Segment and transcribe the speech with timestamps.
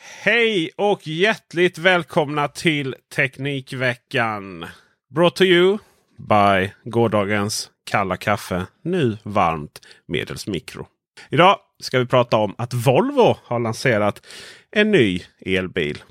[0.00, 4.66] Hej och hjärtligt välkomna till Teknikveckan.
[5.14, 5.78] Brought to you
[6.16, 8.66] by gårdagens kalla kaffe.
[8.82, 10.86] Nu varmt medels mikro.
[11.30, 14.26] Idag ska vi prata om att Volvo har lanserat
[14.70, 16.02] en ny elbil.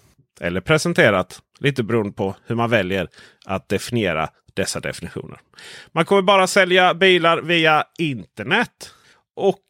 [0.42, 3.08] Eller presenterat, lite beroende på hur man väljer
[3.46, 5.40] att definiera dessa definitioner.
[5.92, 8.94] Man kommer bara sälja bilar via internet.
[9.36, 9.64] Och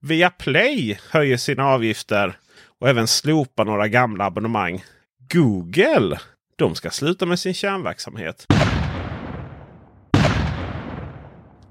[0.00, 2.36] via Play höjer sina avgifter
[2.80, 4.84] och även slopa några gamla abonnemang.
[5.32, 6.18] Google
[6.56, 8.46] de ska sluta med sin kärnverksamhet.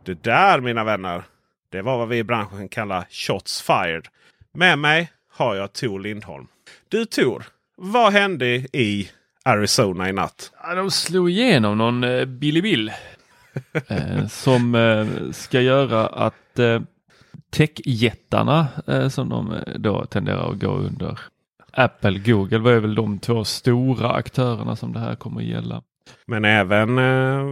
[0.06, 1.24] Det där mina vänner.
[1.70, 4.08] Det var vad vi i branschen kallar shots fired.
[4.54, 6.48] Med mig har jag Tor Lindholm.
[6.90, 7.44] Du Tor,
[7.76, 9.10] vad hände i
[9.44, 10.52] Arizona i natt?
[10.64, 12.92] Ja, de slog igenom någon eh, Billy Bill
[13.88, 16.82] eh, som eh, ska göra att eh,
[17.54, 21.20] techjättarna eh, som de eh, då tenderar att gå under
[21.72, 25.84] Apple, Google var väl de två stora aktörerna som det här kommer att gälla.
[26.26, 27.46] Men även eh,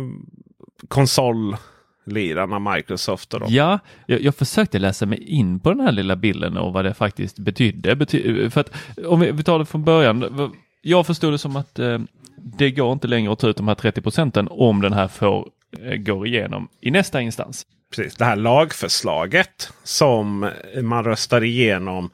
[0.88, 3.34] konsollirarna Microsoft.
[3.34, 3.50] Och dem.
[3.52, 6.94] Ja, jag, jag, försökte läsa mig in på den här lilla bilden och vad det
[6.94, 7.96] faktiskt betydde.
[7.96, 8.74] Bety för att
[9.06, 10.52] om vi, vi tar det från början.
[10.82, 12.00] Jag förstod det som att eh,
[12.36, 15.48] det går inte längre att ta ut de här 30 procenten om den här får
[15.80, 17.66] eh, går igenom i nästa instans.
[17.96, 22.10] Precis, det här lagförslaget som man röstar igenom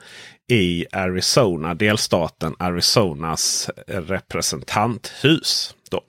[0.48, 5.76] i Arizona, delstaten Arizonas representanthus.
[5.90, 6.02] Då.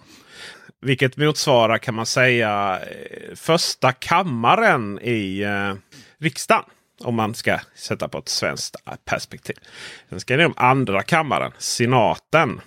[0.80, 2.80] Vilket motsvarar kan man säga
[3.34, 5.74] första kammaren i eh,
[6.18, 6.64] riksdagen.
[7.00, 9.56] Om man ska sätta på ett svenskt perspektiv.
[10.08, 12.60] Sen ska det om andra kammaren, senaten.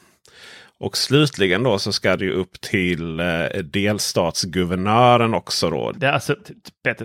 [0.82, 5.70] Och slutligen då så ska det ju upp till eh, delstatsguvernören också.
[5.70, 5.92] Då.
[5.92, 6.36] Det, alltså,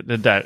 [0.03, 0.45] det där,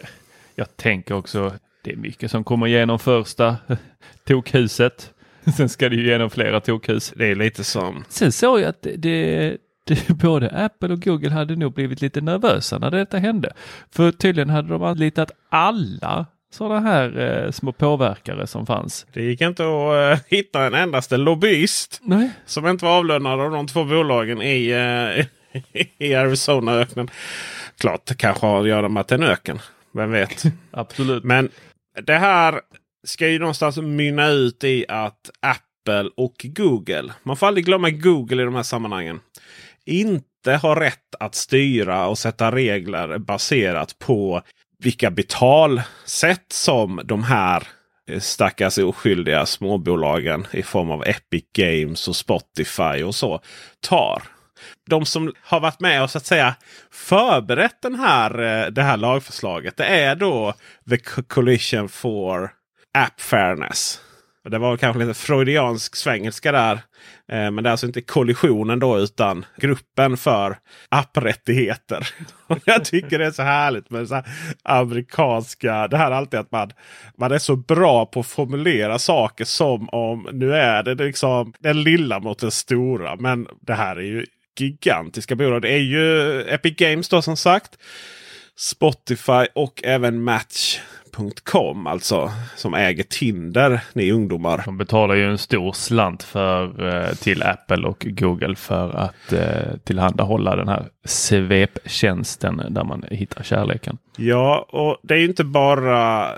[0.56, 1.54] jag tänker också
[1.84, 3.58] det är mycket som kommer igenom första
[4.28, 5.14] tokhuset.
[5.58, 7.14] Sen ska det ju igenom flera tokhus.
[7.16, 8.04] Det är lite som...
[8.10, 12.80] Sen såg jag att det, det, både Apple och Google hade nog blivit lite nervösa
[12.80, 13.54] när detta hände.
[13.92, 19.06] För tydligen hade de anlitat alla sådana här eh, små påverkare som fanns.
[19.14, 22.32] Det gick inte att uh, hitta en endaste lobbyist Nej.
[22.46, 25.26] som inte var avlönad av de två bolagen i, uh,
[25.98, 27.10] i Arizona-öknen.
[27.78, 29.60] Klart det kanske har att göra med att det är en öken.
[29.94, 30.44] Vem vet?
[30.72, 31.24] Absolut.
[31.24, 31.50] Men
[32.06, 32.62] det här
[33.08, 38.42] ska ju någonstans mynna ut i att Apple och Google, man får aldrig glömma Google
[38.42, 39.20] i de här sammanhangen,
[39.86, 44.42] inte har rätt att styra och sätta regler baserat på
[44.82, 47.64] vilka betalsätt som de här
[48.10, 53.42] eh, stackars oskyldiga småbolagen i form av Epic Games och Spotify och så
[53.80, 54.24] tar.
[54.90, 56.56] De som har varit med och så att säga
[56.92, 59.78] förberett den här, eh, det här lagförslaget.
[59.78, 60.54] Det är då
[60.90, 62.52] The Coalition for
[62.94, 64.02] App Fairness.
[64.50, 66.74] Det var kanske lite freudiansk svengelska där.
[67.32, 70.58] Eh, men det är alltså inte kollisionen då utan gruppen för
[70.90, 72.10] apprättigheter.
[72.66, 74.24] jag tycker det är så härligt med så
[74.64, 75.88] amerikanska.
[75.88, 76.72] Det här är alltid att man,
[77.18, 81.84] man är så bra på att formulera saker som om nu är det liksom den
[81.84, 83.16] lilla mot den stora.
[83.16, 84.26] Men det här är ju
[84.60, 85.62] gigantiska bolag.
[85.62, 87.78] Det är ju Epic Games då som sagt.
[88.56, 90.80] Spotify och även Match
[91.30, 94.62] Com alltså som äger Tinder, ni ungdomar.
[94.66, 99.78] De betalar ju en stor slant för, eh, till Apple och Google för att eh,
[99.84, 103.98] tillhandahålla den här sveptjänsten där man hittar kärleken.
[104.18, 106.30] Ja, och det är ju inte bara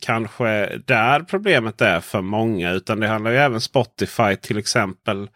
[0.00, 2.70] kanske där problemet är för många.
[2.70, 5.28] Utan det handlar ju även Spotify till exempel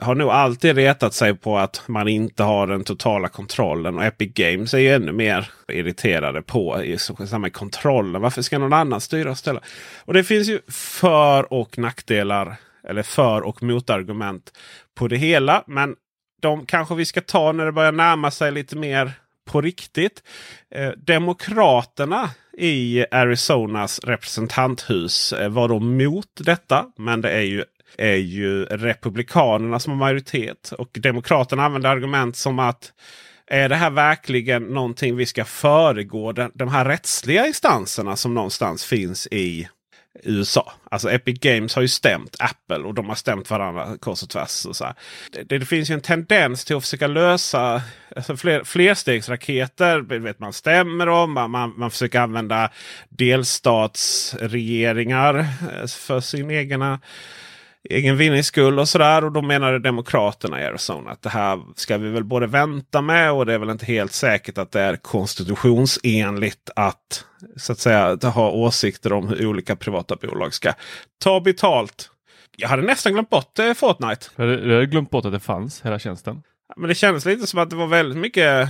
[0.00, 3.98] har nog alltid retat sig på att man inte har den totala kontrollen.
[3.98, 6.82] Och Epic Games är ju ännu mer irriterade på
[7.28, 8.22] samma kontrollen.
[8.22, 9.60] Varför ska någon annan styra och ställa?
[10.04, 12.56] Och det finns ju för och nackdelar.
[12.88, 14.52] Eller för och motargument
[14.94, 15.64] på det hela.
[15.66, 15.94] Men
[16.42, 19.12] de kanske vi ska ta när det börjar närma sig lite mer
[19.44, 20.22] på riktigt.
[20.70, 26.86] Eh, demokraterna i Arizonas representanthus eh, var då mot detta.
[26.96, 27.64] Men det är ju
[27.98, 30.72] är ju Republikanerna som har majoritet.
[30.78, 32.92] Och Demokraterna använder argument som att
[33.46, 38.84] är det här verkligen någonting vi ska föregå de, de här rättsliga instanserna som någonstans
[38.84, 39.68] finns i
[40.22, 40.72] USA.
[40.90, 44.66] Alltså Epic Games har ju stämt Apple och de har stämt varandra kors och tvärs.
[44.66, 44.94] Och så
[45.32, 47.82] det, det, finns ju en tendens till att försöka lösa
[48.16, 50.18] alltså fler, flerstegsraketer.
[50.18, 51.32] Vet man stämmer om.
[51.32, 52.70] Man, man, man försöker använda
[53.08, 57.00] delstatsregeringar eh, för sin egna
[57.90, 59.24] egen vinnings skull och sådär.
[59.24, 63.32] Och då menade Demokraterna i Arizona att det här ska vi väl både vänta med
[63.32, 67.24] och det är väl inte helt säkert att det är konstitutionsenligt att
[67.56, 70.72] så att säga ha åsikter om hur olika privata bolag ska
[71.24, 72.10] ta betalt.
[72.56, 74.26] Jag hade nästan glömt bort eh, Fortnite.
[74.36, 76.42] Du hade glömt bort att det fanns, hela tjänsten.
[76.76, 78.68] Men det kändes lite som att det var väldigt mycket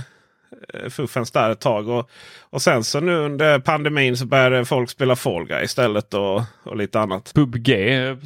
[0.89, 1.89] fuffens där ett tag.
[1.89, 2.09] Och,
[2.49, 6.77] och sen så nu under pandemin så började folk spela Fall Guy istället och, och
[6.77, 7.31] lite annat.
[7.35, 7.67] PubG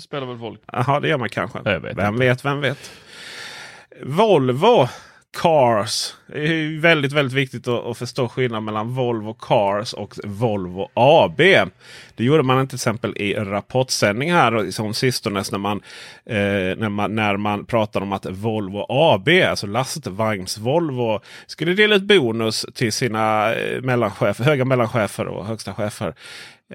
[0.02, 0.62] spelar väl folk?
[0.72, 1.60] Jaha, det gör man kanske.
[1.60, 2.26] Vet vem inte.
[2.26, 2.92] vet, vem vet.
[4.04, 4.88] Volvo
[5.34, 6.16] Cars.
[6.28, 11.38] Det är väldigt, väldigt viktigt att, att, förstå skillnaden mellan Volvo Cars och Volvo AB.
[12.16, 15.82] Det gjorde man till exempel i en rapportsändning här som sistone när man,
[16.26, 16.36] eh,
[16.78, 22.04] när man, när man pratade om att Volvo AB, alltså lastvagns Volvo, skulle dela ut
[22.04, 26.14] bonus till sina eh, mellanchefer, höga mellanchefer och högsta chefer.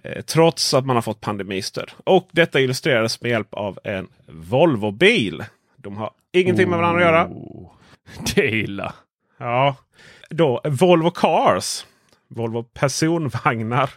[0.02, 1.90] Eh, trots att man har fått pandemistöd.
[2.04, 5.44] Och detta illustrerades med hjälp av en Volvo-bil.
[5.76, 7.26] De har ingenting med varandra att göra.
[7.26, 7.75] Oh.
[8.34, 8.94] Det är illa.
[9.38, 9.76] Ja,
[10.30, 11.86] då Volvo Cars.
[12.28, 13.90] Volvo personvagnar.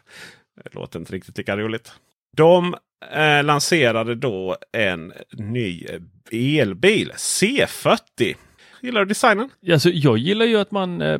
[0.63, 1.91] Det låter inte riktigt lika roligt.
[2.37, 2.75] De
[3.11, 5.85] eh, lanserade då en ny
[6.31, 7.11] elbil.
[7.15, 8.35] C40.
[8.81, 9.49] Gillar du designen?
[9.71, 11.19] Alltså, jag gillar ju att man eh,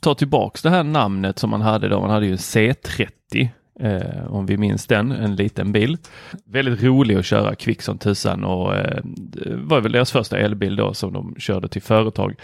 [0.00, 2.00] tar tillbaks det här namnet som man hade då.
[2.00, 3.48] Man hade ju C30.
[3.80, 5.98] Eh, om vi minns den, en liten bil.
[6.44, 9.00] Väldigt rolig att köra kvick som tusan och eh,
[9.46, 12.34] var väl deras första elbil då som de körde till företag.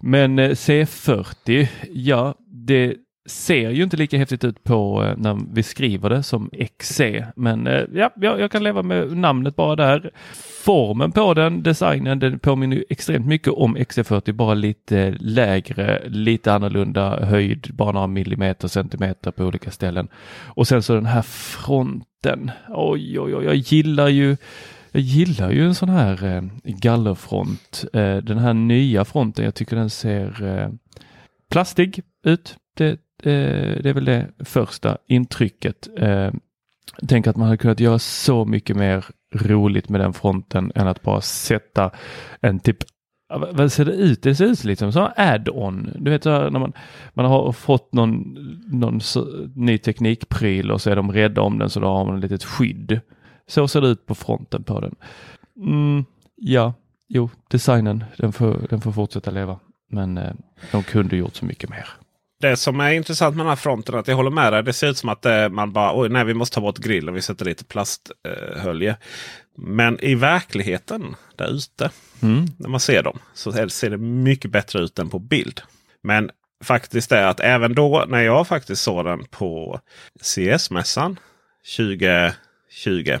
[0.00, 2.94] Men eh, C40, ja det
[3.26, 7.00] ser ju inte lika häftigt ut på eh, när vi skriver det som XC.
[7.36, 10.10] Men eh, ja, jag kan leva med namnet bara där.
[10.64, 16.52] Formen på den, designen, den påminner extremt mycket om XC40, bara lite eh, lägre, lite
[16.52, 20.08] annorlunda höjd, bara några millimeter, centimeter på olika ställen.
[20.44, 22.50] Och sen så den här fronten.
[22.68, 24.36] Oj, oj, oj, jag gillar ju
[24.92, 27.84] jag gillar ju en sån här eh, gallerfront.
[27.92, 30.68] Eh, den här nya fronten, jag tycker den ser eh,
[31.50, 32.56] plastig ut.
[32.76, 35.88] Det, Eh, det är väl det första intrycket.
[35.98, 36.30] Eh,
[37.08, 39.04] tänk att man hade kunnat göra så mycket mer
[39.34, 41.90] roligt med den fronten än att bara sätta
[42.40, 42.76] en typ
[43.28, 44.22] vad ser det ut?
[44.22, 45.90] Det ser ut liksom som add-on.
[45.98, 46.72] Du vet när man,
[47.14, 48.34] man har fått någon,
[48.66, 49.00] någon
[49.54, 52.44] ny teknikpryl och så är de rädda om den så då har man ett litet
[52.44, 53.00] skydd.
[53.46, 54.94] Så ser det ut på fronten på den.
[55.56, 56.04] Mm,
[56.36, 56.74] ja,
[57.08, 59.58] jo, designen den får, den får fortsätta leva.
[59.90, 60.32] Men eh,
[60.72, 61.88] de kunde gjort så mycket mer
[62.40, 64.62] det som är intressant med den här fronten att jag håller med dig.
[64.62, 67.14] Det ser ut som att eh, man bara oj nej vi måste ta bort grillen.
[67.14, 68.96] Vi sätter dit plasthölje.
[69.56, 71.90] Men i verkligheten där ute.
[72.22, 72.46] Mm.
[72.58, 75.60] När man ser dem så ser det mycket bättre ut än på bild.
[76.02, 76.30] Men
[76.64, 79.80] faktiskt är att även då när jag faktiskt såg den på
[80.22, 81.18] CS-mässan
[81.76, 83.18] 2020.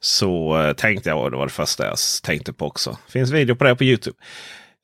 [0.00, 2.98] Så eh, tänkte jag, och det var det första jag tänkte på också.
[3.08, 4.16] Finns video på det på Youtube.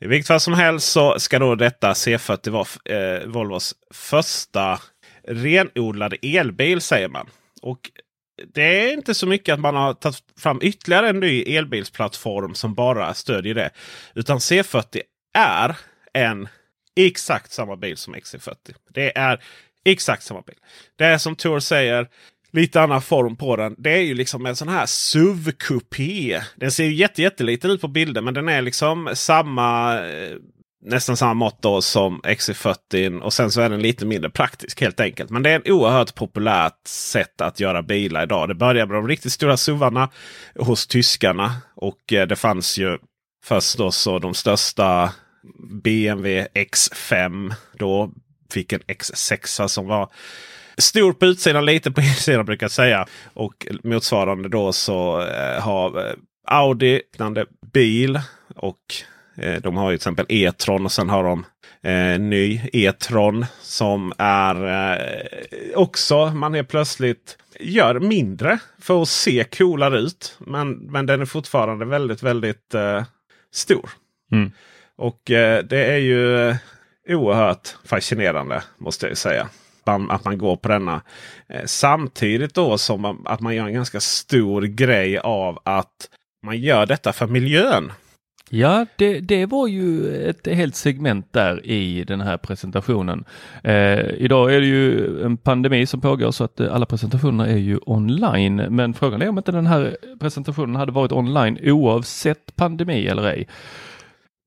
[0.01, 4.81] I vilket fall som helst så ska då detta C40 vara eh, Volvos första
[5.29, 7.27] renodlade elbil säger man.
[7.63, 7.91] Och
[8.55, 12.75] det är inte så mycket att man har tagit fram ytterligare en ny elbilsplattform som
[12.75, 13.71] bara stödjer det.
[14.15, 15.01] Utan C40
[15.35, 15.77] är
[16.13, 16.49] en
[16.97, 18.55] exakt samma bil som XC40.
[18.95, 19.43] Det är
[19.85, 20.57] exakt samma bil.
[20.97, 22.09] Det är som Tor säger
[22.53, 23.75] lite annan form på den.
[23.79, 26.41] Det är ju liksom en sån här SUV-kupé.
[26.57, 30.37] Den ser ju jätte, jätteliten ut på bilden men den är liksom samma, eh,
[30.85, 35.01] nästan samma mått då som XC40 och sen så är den lite mindre praktisk helt
[35.01, 35.31] enkelt.
[35.31, 38.49] Men det är ett oerhört populärt sätt att göra bilar idag.
[38.49, 40.09] Det började med de riktigt stora SUVarna
[40.55, 41.53] hos tyskarna.
[41.75, 42.99] Och eh, det fanns ju
[43.45, 45.13] först då så de största
[45.83, 47.55] BMW X5.
[47.79, 48.11] Då
[48.53, 50.09] fick en X6 som var
[50.79, 53.07] stor på utsidan, lite på insidan brukar jag säga.
[53.35, 56.15] Och motsvarande då så eh, har eh,
[56.47, 58.21] Audi liknande bil.
[58.57, 58.79] Och
[59.37, 61.45] eh, de har ju till exempel E-tron och sen har de
[61.83, 69.45] eh, ny E-tron som är eh, också man är plötsligt gör mindre för att se
[69.45, 70.37] coolare ut.
[70.39, 73.05] Men, men den är fortfarande väldigt, väldigt eh,
[73.53, 73.91] stor.
[74.33, 74.53] Mm.
[74.97, 75.21] Och
[75.65, 76.55] det är ju
[77.09, 79.49] oerhört fascinerande måste jag säga.
[79.89, 81.03] Man, att man går på denna.
[81.49, 86.09] Eh, samtidigt då som man, att man gör en ganska stor grej av att
[86.47, 87.93] man gör detta för miljön.
[88.51, 93.25] Ja, det, det var ju ett helt segment där i den här presentationen.
[93.65, 97.57] Eh, idag är det ju en pandemi som pågår så att eh, alla presentationer är
[97.57, 98.57] ju online.
[98.57, 103.49] Men frågan är om inte den här presentationen hade varit online oavsett pandemi eller ej.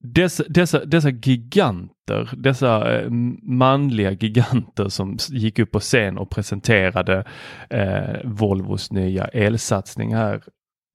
[0.04, 3.10] Dessa, dessa, dessa giganter, dessa eh,
[3.42, 7.24] manliga giganter som gick upp på scen och presenterade
[7.70, 10.42] eh, Volvos nya elsatsning här.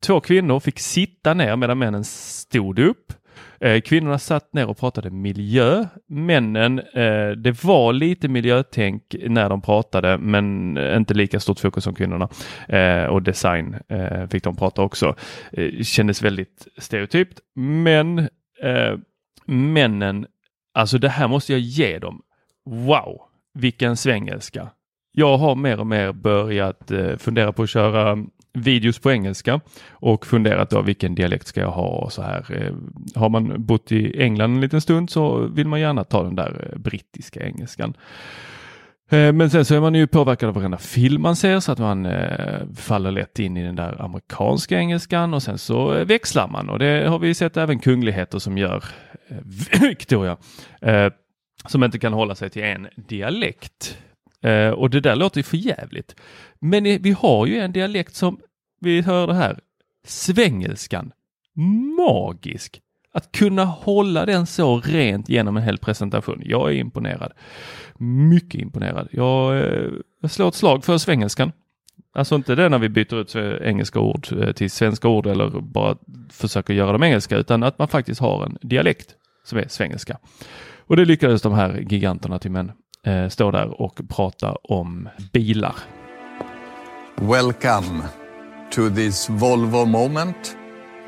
[0.06, 3.14] Två kvinnor fick sitta ner medan männen stod upp.
[3.60, 5.86] Eh, kvinnorna satt ner och pratade miljö.
[6.10, 11.96] Männen, eh, det var lite miljötänk när de pratade men inte lika stort fokus som
[11.96, 12.30] kvinnorna.
[12.70, 15.16] Eh, och design eh, fick de prata också.
[15.52, 18.30] Eh, kändes väldigt stereotypt men
[18.62, 18.98] eh,
[19.46, 20.28] männen,
[20.74, 22.22] alltså det här måste jag ge dem.
[22.66, 23.22] Wow,
[23.54, 24.70] vilken svengelska.
[25.12, 28.18] Jag har mer och mer börjat eh, fundera på att köra
[28.54, 32.46] videos på engelska och funderat då vilken dialekt ska jag ha och så här.
[32.50, 32.74] Eh,
[33.16, 36.70] har man bott i England en liten stund så vill man gärna ta den där
[36.72, 37.94] eh, brittiska engelskan.
[39.10, 41.80] Eh, men sen så är man ju påverkad av varenda film man ser så att
[41.80, 46.48] man eh, faller lätt in i den där amerikanska engelskan och sen så eh, växlar
[46.48, 48.84] man och det har vi sett även kungligheter som gör.
[49.28, 50.38] Eh, Victoria,
[50.82, 51.12] eh,
[51.66, 53.98] som inte kan hålla sig till en dialekt.
[54.42, 56.16] Eh, och det där låter ju för jävligt.
[56.60, 58.40] Men eh, vi har ju en dialekt som
[58.80, 59.60] vi hörde här,
[60.08, 61.12] svengelskan.
[61.98, 62.82] Magisk!
[63.18, 66.42] Att kunna hålla den så rent genom en hel presentation.
[66.46, 67.34] Jag är imponerad.
[68.30, 69.08] Mycket imponerad.
[69.12, 69.90] Jag, eh,
[70.22, 71.52] jag slår ett slag för svengelskan.
[72.16, 75.98] Alltså inte det när vi byter ut engelska ord eh, till svenska ord eller bara
[76.32, 80.18] försöker göra dem engelska utan att man faktiskt har en dialekt som är svengelska.
[80.78, 82.72] Och det lyckades de här giganterna till män
[83.06, 85.76] eh, stå där och prata om bilar.
[87.16, 88.02] Welcome
[88.72, 90.58] to this Volvo moment.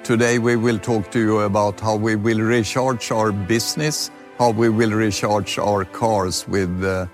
[0.03, 4.69] Today we will talk to you about how we will recharge our business, how we
[4.69, 7.05] will recharge our cars with uh,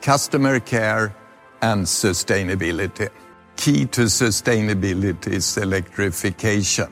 [0.00, 1.14] customer care
[1.62, 3.08] and sustainability.
[3.56, 6.88] Key to sustainability is electrification.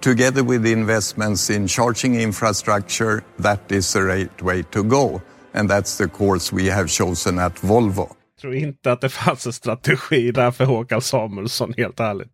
[0.00, 5.22] Together with investments in charging infrastructure, that is the right way to go.
[5.54, 8.16] And that's the course we have chosen at Volvo.
[8.34, 12.32] Jag tror inte att det fanns en strategi där för Håkan Samuelsson, helt ärligt.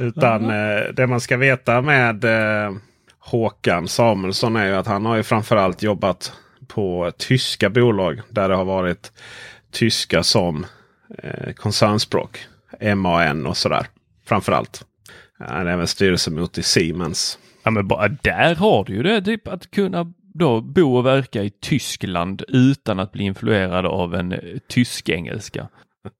[0.00, 2.72] Utan eh, det man ska veta med eh,
[3.18, 6.32] Håkan Samuelsson är ju att han har ju framförallt jobbat
[6.66, 9.12] på tyska bolag där det har varit
[9.72, 10.66] tyska som
[11.18, 12.46] eh, koncernspråk.
[12.96, 13.86] MAN och sådär.
[14.26, 14.84] Framförallt.
[15.38, 17.38] Han är även styrelsemot i Siemens.
[17.62, 19.22] Ja men bara där har du ju det.
[19.22, 24.32] Typ att kunna då bo och verka i Tyskland utan att bli influerad av en
[24.32, 25.68] eh, tysk-engelska.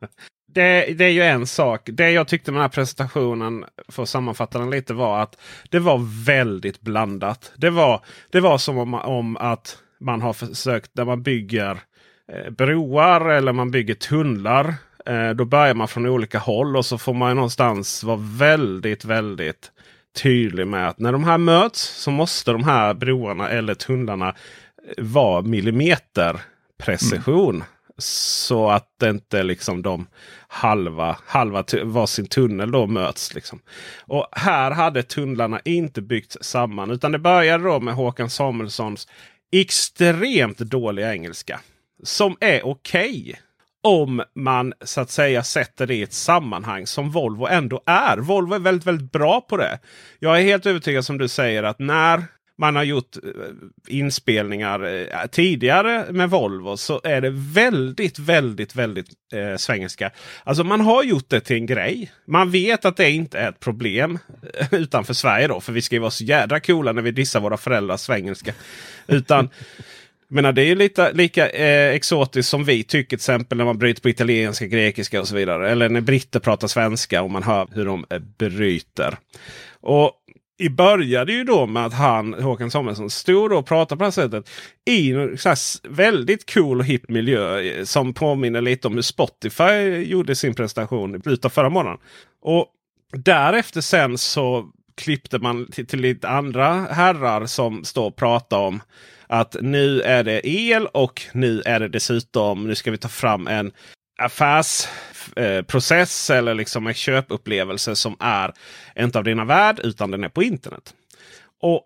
[0.57, 1.81] det, det, är ju en sak.
[1.93, 5.39] Det jag tyckte med den här presentationen, för att sammanfatta den lite, var att
[5.71, 7.53] det var väldigt blandat.
[7.57, 11.79] Det var, det var som om, om att man har försökt, när man bygger
[12.33, 14.75] eh, broar eller man bygger tunnlar.
[15.07, 19.71] Eh, då börjar man från olika håll och så får man någonstans vara väldigt, väldigt
[20.23, 24.35] tydlig med att när de här möts så måste de här broarna eller tunnlarna
[24.99, 26.41] vara millimeter
[26.79, 27.55] precision.
[27.55, 27.67] Mm.
[27.99, 30.07] Så att det inte liksom de
[30.49, 33.35] halva, halva varsin tunnel då möts.
[33.35, 33.61] Liksom.
[34.07, 36.91] Och här hade tunnlarna inte byggts samman.
[36.91, 39.09] Utan det började då med Håkan Samuelssons
[39.53, 41.61] extremt dåliga engelska.
[42.03, 43.23] Som är okej.
[43.23, 43.35] Okay
[43.87, 48.17] om man så att säga sätter det i ett sammanhang som Volvo ändå är.
[48.17, 49.79] Volvo är väldigt, väldigt bra på det.
[50.19, 52.25] Jag är helt övertygad som du säger att när
[52.59, 53.31] man har gjort eh,
[53.89, 60.11] inspelningar eh, tidigare med Volvo så är det väldigt, väldigt, väldigt eh, svengelska.
[60.45, 62.13] Alltså man har gjort det till en grej.
[62.27, 64.19] Man vet att det inte är ett problem
[64.59, 65.61] eh, utanför Sverige då.
[65.61, 68.53] För vi ska ju vara så jädra coola när vi dissar våra föräldrars svengelska.
[69.07, 69.49] Utan
[70.29, 73.79] menar, det är ju lite, lika eh, exotiskt som vi tycker till exempel när man
[73.79, 75.71] bryter på italienska, grekiska och så vidare.
[75.71, 79.17] Eller när britter pratar svenska och man hör hur de eh, bryter.
[79.81, 80.13] Och
[80.59, 84.11] i började ju då med att han, Håkan Samuelsson, stod och pratade på det här
[84.11, 84.51] sättet
[84.85, 85.37] i en
[85.89, 91.15] väldigt cool och hipp miljö eh, som påminner lite om hur Spotify gjorde sin presentation
[91.15, 91.99] i slutet av förra månaden.
[92.43, 92.67] Och
[93.13, 98.83] därefter sen så klippte man till, till lite andra herrar som står och pratar om
[99.27, 103.47] att nu är det el och nu är det dessutom, nu ska vi ta fram
[103.47, 103.73] en
[104.19, 108.53] affärsprocess eller liksom en köpupplevelse som är
[108.99, 110.95] inte av denna värld utan den är på internet.
[111.63, 111.83] Och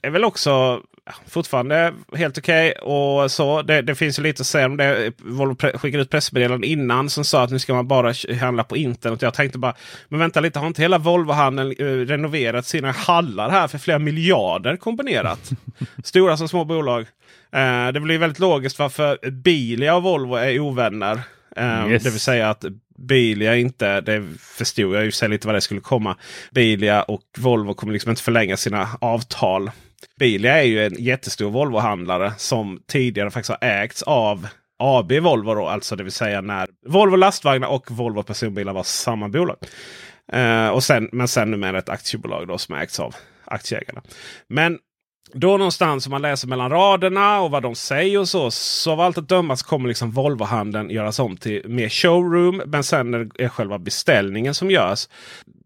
[0.00, 0.82] det är väl också
[1.26, 2.74] fortfarande helt okej.
[2.82, 3.62] Okay.
[3.66, 5.12] det, det finns ju lite att säga om det.
[5.18, 9.22] Volvo skickade ut pressmeddelanden innan som sa att nu ska man bara handla på internet.
[9.22, 9.74] Jag tänkte bara,
[10.08, 14.76] men vänta lite, har inte hela Volvo-handeln uh, renoverat sina hallar här för flera miljarder
[14.76, 15.50] kombinerat?
[16.04, 17.00] Stora som små bolag.
[17.56, 21.20] Uh, det blir väldigt logiskt varför Bilia och Volvo är ovänner.
[21.56, 22.02] Um, yes.
[22.02, 22.64] Det vill säga att
[22.98, 26.16] Bilia inte, det förstod jag ju sig lite vad det skulle komma.
[26.50, 29.70] Bilia och Volvo kommer liksom inte förlänga sina avtal.
[30.18, 34.46] Bilia är ju en jättestor Volvo-handlare som tidigare faktiskt har ägts av
[34.78, 35.54] AB Volvo.
[35.54, 39.56] Då, alltså det vill säga när Volvo lastvagnar och Volvo personbilar var samma bolag.
[40.34, 44.02] Uh, och sen, men sen numera ett aktiebolag då som ägts av aktieägarna.
[44.48, 44.78] Men
[45.32, 48.50] då någonstans om man läser mellan raderna och vad de säger och så.
[48.50, 52.62] Så av allt att döma så kommer liksom Volvo-handeln göras om till mer showroom.
[52.66, 55.08] Men sen när det är själva beställningen som görs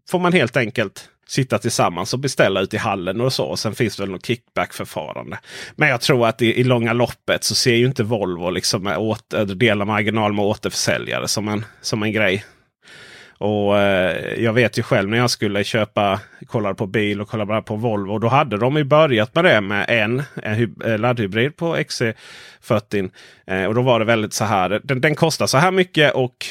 [0.09, 3.45] får man helt enkelt sitta tillsammans och beställa ut i hallen och så.
[3.45, 5.39] Och sen finns det väl något kickback-förfarande.
[5.75, 9.45] Men jag tror att i, i långa loppet så ser ju inte Volvo liksom åter,
[9.45, 12.45] dela marginal med återförsäljare som en, som en grej.
[13.39, 17.61] Och eh, Jag vet ju själv när jag skulle köpa, kollade på bil och kollade
[17.61, 18.19] på Volvo.
[18.19, 23.11] Då hade de ju börjat med det med en, en eh, laddhybrid på XC40.
[23.47, 24.81] Eh, och då var det väldigt så här.
[24.83, 26.45] Den, den kostar så här mycket och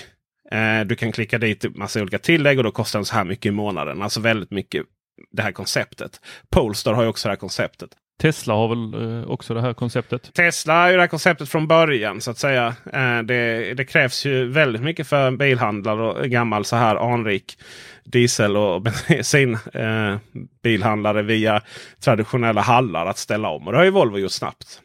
[0.50, 3.46] eh, du kan klicka dit massa olika tillägg och då kostar den så här mycket
[3.46, 4.02] i månaden.
[4.02, 4.82] Alltså väldigt mycket
[5.30, 6.20] det här konceptet.
[6.50, 7.90] Polestar har ju också det här konceptet.
[8.18, 10.34] Tesla har väl eh, också det här konceptet?
[10.34, 12.66] Tesla har ju det här konceptet från början så att säga.
[12.92, 17.58] Eh, det, det, krävs ju väldigt mycket för en bilhandlare och gammal så här anrik
[18.04, 20.16] diesel och bensin eh,
[20.62, 21.62] bilhandlare via
[22.00, 23.66] traditionella hallar att ställa om.
[23.66, 24.80] Och det har ju Volvo gjort snabbt.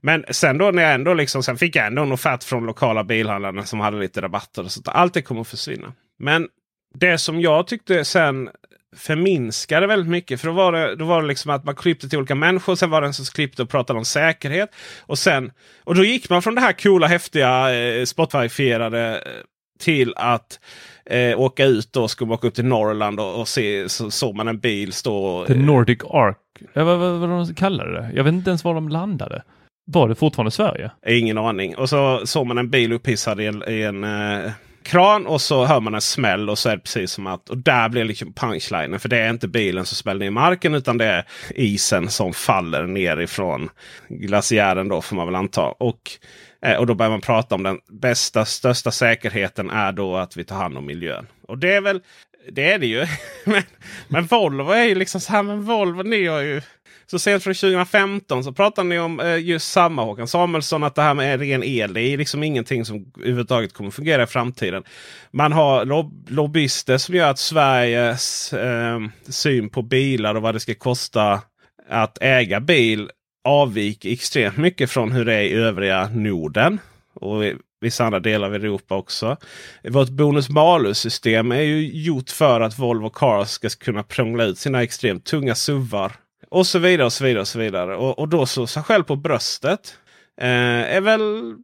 [0.00, 3.04] Men sen då när jag ändå liksom, sen fick jag ändå en offert från lokala
[3.04, 4.64] bilhandlarna som hade lite rabatter.
[4.64, 4.88] Och sånt.
[4.88, 5.92] Allt det kommer att försvinna.
[6.18, 6.48] Men
[6.94, 8.50] det som jag tyckte sen
[8.96, 10.40] förminskade väldigt mycket.
[10.40, 12.74] För då var det, då var det liksom att man klippte till olika människor.
[12.74, 14.70] Sen var det en som klippte och pratade om säkerhet.
[15.00, 15.52] Och, sen,
[15.84, 19.20] och då gick man från det här coola häftiga eh, Spotify-fierade eh,
[19.78, 20.60] till att
[21.06, 21.92] eh, åka ut.
[21.92, 25.44] Då skulle åka upp till Norrland och, och se, så såg man en bil stå.
[25.46, 26.38] The Nordic Ark.
[26.72, 28.10] Ja, vad, vad, vad de kallade det?
[28.14, 29.42] Jag vet inte ens var de landade.
[29.86, 30.90] Var det fortfarande Sverige?
[31.06, 31.76] Ingen aning.
[31.76, 34.50] Och så såg man en bil upphissad i en, i en eh,
[34.84, 37.58] kran och så hör man en smäll och så är det precis som att och
[37.58, 39.00] där blir liksom punchlinen.
[39.00, 42.32] För det är inte bilen som smäller ner i marken utan det är isen som
[42.32, 43.70] faller ner ifrån
[44.08, 45.62] glaciären då får man väl anta.
[45.62, 46.00] Och,
[46.62, 50.44] eh, och då börjar man prata om den bästa, största säkerheten är då att vi
[50.44, 51.26] tar hand om miljön.
[51.48, 52.00] Och det är väl
[52.52, 53.06] det är det ju.
[53.44, 53.62] men,
[54.08, 55.42] men Volvo är ju liksom så här.
[55.42, 56.62] Men Volvo ni har ju
[57.14, 60.84] så sent från 2015 så pratade ni om eh, just samma Håkan Samuelsson.
[60.84, 64.26] Att det här med ren el det är liksom ingenting som överhuvudtaget kommer fungera i
[64.26, 64.82] framtiden.
[65.30, 70.60] Man har lob lobbyister som gör att Sveriges eh, syn på bilar och vad det
[70.60, 71.40] ska kosta
[71.88, 73.10] att äga bil
[73.44, 76.80] avviker extremt mycket från hur det är i övriga Norden.
[77.14, 77.42] Och
[77.80, 79.36] vissa andra delar av Europa också.
[79.88, 84.58] Vårt bonus malus system är ju gjort för att Volvo Cars ska kunna prångla ut
[84.58, 86.12] sina extremt tunga suvar
[86.54, 87.40] och så vidare och så vidare.
[87.40, 87.96] Och så vidare.
[87.96, 89.98] Och, och då så sig själv på bröstet.
[90.40, 91.54] Eh, är väl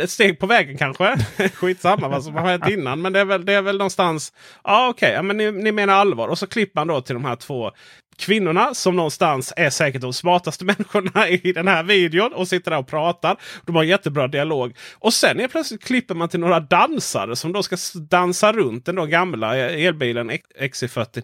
[0.00, 1.16] ett steg på vägen kanske.
[1.54, 3.02] Skitsamma vad som har hänt innan.
[3.02, 4.32] Men det är väl, det är väl någonstans.
[4.64, 6.28] Ja okej, okay, ja, men ni, ni menar allvar.
[6.28, 7.70] Och så klipper man då till de här två
[8.18, 12.32] kvinnorna som någonstans är säkert de smartaste människorna i den här videon.
[12.32, 13.36] Och sitter där och pratar.
[13.66, 14.76] De har jättebra dialog.
[14.94, 17.76] Och sen är plötsligt klipper man till några dansare som då ska
[18.10, 21.22] dansa runt den då gamla elbilen XC40.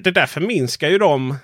[0.00, 1.34] Det där förminskar ju dem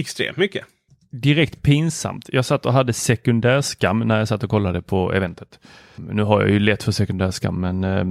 [0.00, 0.64] extremt mycket.
[1.10, 2.28] Direkt pinsamt.
[2.32, 5.60] Jag satt och hade sekundärskam när jag satt och kollade på eventet.
[5.96, 8.04] Nu har jag ju lätt för sekundärskam men äh,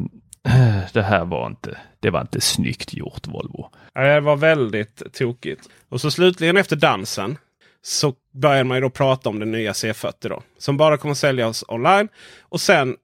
[0.94, 3.70] det här var inte, det var inte snyggt gjort Volvo.
[3.94, 5.70] Det var väldigt tokigt.
[5.90, 7.38] Och så slutligen efter dansen
[7.82, 10.44] så börjar man ju då prata om den nya C40 då.
[10.58, 12.08] Som bara kommer säljas online.
[12.42, 12.96] Och sen,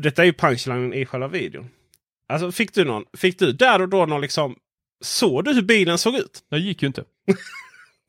[0.00, 1.68] detta är ju punchlinen i själva videon.
[2.28, 4.56] Alltså fick du någon, fick du där och då någon liksom,
[5.04, 6.40] såg du hur bilen såg ut?
[6.50, 7.04] Det gick ju inte.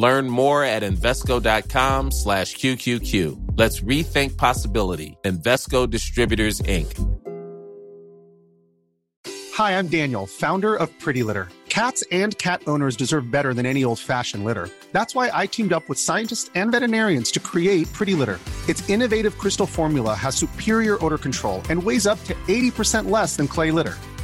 [0.00, 3.58] Learn more at Invesco.com slash QQQ.
[3.58, 5.18] Let's rethink possibility.
[5.24, 6.90] Investco Distributors, Inc.
[9.52, 11.48] Hi, I'm Daniel, founder of Pretty Litter.
[11.68, 14.70] Cats and cat owners deserve better than any old-fashioned litter.
[14.92, 18.38] That's why I teamed up with scientists and veterinarians to create Pretty Litter.
[18.70, 23.46] Its innovative crystal formula has superior odor control and weighs up to 80% less than
[23.46, 23.98] clay litter.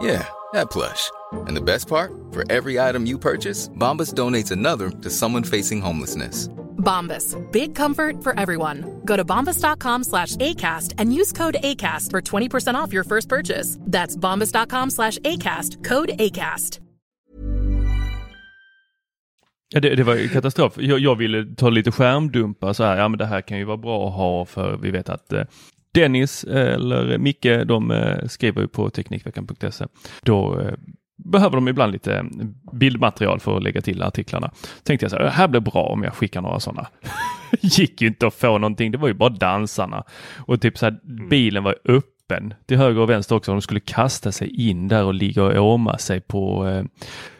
[0.00, 1.10] Yeah, that plush.
[1.32, 2.12] And the best part?
[2.32, 6.48] For every item you purchase, Bombas donates another to someone facing homelessness.
[6.76, 7.34] Bombas.
[7.52, 9.00] Big comfort for everyone.
[9.04, 13.78] Go to bombas.com slash ACAST and use code ACAST for 20% off your first purchase.
[13.80, 15.84] That's bombas.com slash ACAST.
[15.84, 16.80] Code ACAST.
[19.68, 20.72] Ja, det, det var ju katastrof.
[20.78, 22.96] Jag, jag ville ta lite skärmdumpar så här.
[22.96, 25.42] Ja, men det här kan ju vara bra att ha för vi vet att eh,
[25.96, 29.84] Dennis eller Micke, de eh, skriver ju på Teknikveckan.se.
[30.22, 30.74] Då eh,
[31.16, 32.24] behöver de ibland lite
[32.72, 34.50] bildmaterial för att lägga till artiklarna.
[34.82, 36.86] Tänkte jag så här, det här blir bra om jag skickar några sådana.
[37.60, 40.04] Gick ju inte att få någonting, det var ju bara dansarna.
[40.36, 42.15] Och typ så här, bilen var öppen
[42.66, 43.52] till höger och vänster också.
[43.52, 46.84] De skulle kasta sig in där och ligga och åma sig på eh,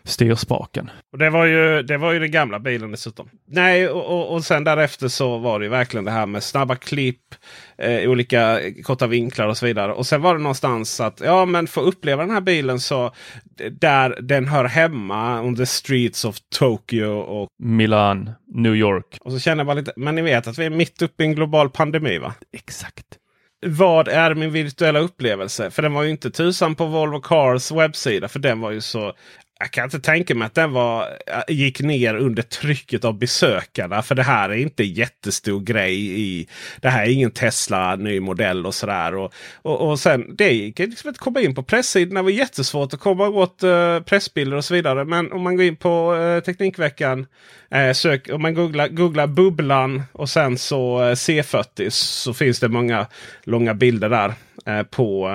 [0.04, 0.90] styrspaken.
[1.12, 3.28] Och det var ju, det var ju den gamla bilen dessutom.
[3.46, 6.76] Nej, och, och, och sen därefter så var det ju verkligen det här med snabba
[6.76, 7.34] klipp,
[7.78, 9.92] eh, olika korta vinklar och så vidare.
[9.92, 13.12] Och sen var det någonstans att ja, men för att uppleva den här bilen så
[13.70, 19.18] där den hör hemma on the streets of Tokyo och Milan, New York.
[19.20, 21.34] Och så känner bara lite, men ni vet att vi är mitt uppe i en
[21.34, 22.34] global pandemi va?
[22.52, 23.15] Exakt.
[23.68, 25.70] Vad är min virtuella upplevelse?
[25.70, 28.28] För den var ju inte tusan på Volvo Cars webbsida.
[28.28, 29.12] För den var ju så
[29.58, 34.02] jag kan inte tänka mig att den var, eh, gick ner under trycket av besökarna.
[34.02, 36.20] För det här är inte jättestor grej.
[36.20, 36.48] i
[36.80, 39.14] Det här är ingen Tesla ny modell och sådär.
[39.14, 42.20] Och, och, och sen det gick liksom att komma in på pressidorna.
[42.20, 45.04] Det var jättesvårt att komma åt eh, pressbilder och så vidare.
[45.04, 47.26] Men om man går in på eh, Teknikveckan.
[47.70, 52.68] Eh, sök, om man googlar, googlar bubblan och sen så eh, C40 så finns det
[52.68, 53.06] många
[53.44, 54.34] långa bilder där
[54.84, 55.30] på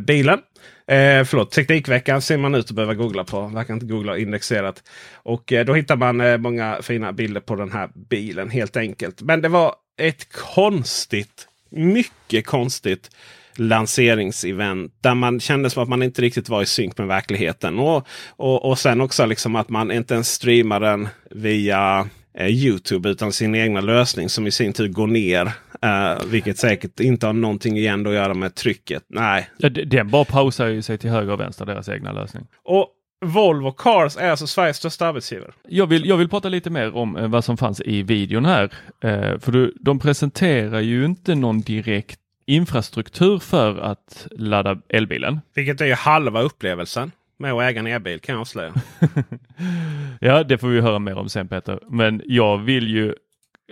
[0.00, 0.38] bilen.
[0.86, 3.46] Eh, förlåt, Teknikveckan ser man ut att behöva googla på.
[3.46, 4.82] Verkar inte googla indexerat.
[5.14, 9.22] Och eh, då hittar man eh, många fina bilder på den här bilen helt enkelt.
[9.22, 13.10] Men det var ett konstigt, mycket konstigt
[13.56, 17.78] lanseringsevent där man kände som att man inte riktigt var i synk med verkligheten.
[17.78, 22.08] Och, och, och sen också liksom att man inte ens streamar den via
[22.40, 25.46] Youtube utan sin egna lösning som i sin tur går ner.
[25.46, 29.04] Uh, vilket säkert inte har någonting igen att göra med trycket.
[29.08, 29.50] Nej.
[29.58, 32.46] Ja, den bara pausar ju sig till höger och vänster, deras egna lösning.
[32.64, 32.88] Och
[33.24, 35.52] Volvo Cars är alltså Sveriges största arbetsgivare.
[35.68, 38.72] Jag vill, jag vill prata lite mer om eh, vad som fanns i videon här.
[39.00, 45.40] Eh, för du, de presenterar ju inte någon direkt infrastruktur för att ladda elbilen.
[45.54, 48.74] Vilket är ju halva upplevelsen med att äga en elbil kan jag avslöja.
[50.20, 51.78] ja, det får vi höra mer om sen Peter.
[51.88, 53.14] Men jag vill ju,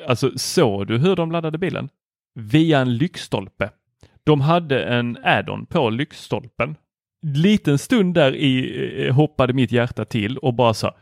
[0.06, 1.88] alltså såg du hur de laddade bilen?
[2.34, 3.70] Via en lyktstolpe.
[4.24, 6.76] De hade en add-on på lyktstolpen.
[7.22, 10.94] Liten stund där i eh, hoppade mitt hjärta till och bara sa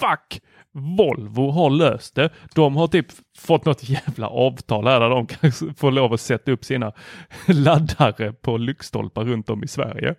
[0.00, 0.40] Fuck!
[0.76, 2.30] Volvo har löst det.
[2.54, 3.06] De har typ
[3.38, 6.92] fått något jävla avtal här där de kan få lov att sätta upp sina
[7.48, 10.14] laddare på lyktstolpar runt om i Sverige.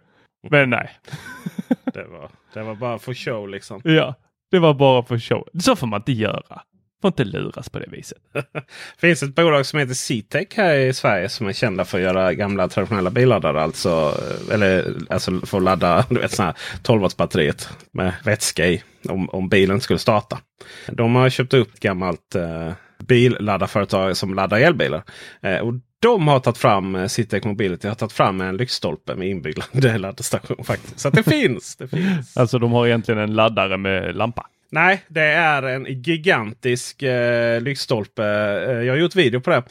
[0.50, 0.90] Men nej.
[1.94, 3.82] Det var, det var bara för show liksom.
[3.84, 4.16] Ja,
[4.56, 5.48] det var bara för show.
[5.60, 6.62] Så får man inte göra.
[7.02, 8.18] Får inte luras på det viset.
[8.34, 8.62] Det
[8.98, 12.34] finns ett bolag som heter C-Tech här i Sverige som är kända för att göra
[12.34, 13.62] gamla traditionella billaddare.
[13.62, 14.18] Alltså,
[14.52, 18.84] eller, alltså för att ladda du vet, såna här 12 watts batteriet med vätska i.
[19.10, 20.40] Om, om bilen skulle starta.
[20.88, 22.72] De har köpt upp ett gammalt eh,
[23.08, 25.04] billaddarföretag som laddar elbilar.
[25.42, 25.74] Eh, och
[26.06, 29.60] de har tagit fram, eh, Citec Mobility har tagit fram en lyktstolpe med inbyggd
[30.00, 30.64] laddstation.
[30.66, 31.00] faktiskt.
[31.00, 31.76] Så att det finns.
[31.76, 32.38] Det finns.
[32.38, 34.48] Alltså de har egentligen en laddare med lampa.
[34.72, 38.24] Nej, det är en gigantisk eh, lyktstolpe.
[38.24, 39.64] Eh, jag har gjort video på det.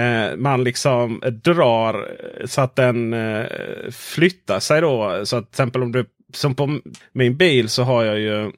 [0.00, 2.08] Eh, man liksom drar
[2.44, 3.46] så att den eh,
[3.90, 5.26] flyttar sig då.
[5.26, 6.80] Så att till exempel om du, som på
[7.12, 8.52] min bil så har jag ju